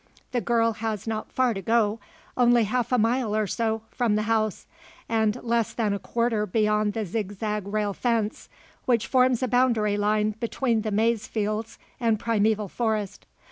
[0.31, 1.99] The girl has not far to go
[2.35, 4.65] only half a mile or so, from the house,
[5.07, 8.49] and less than a quarter beyond the zigzag rail fence,
[8.87, 13.27] which forms a boundary line between the maize fields and primeval forest.